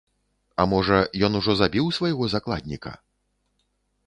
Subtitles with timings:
[0.61, 0.97] А можа,
[1.27, 2.97] ён ужо забіў свайго закладніка!?